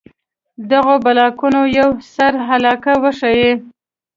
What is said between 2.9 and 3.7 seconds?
وښيي.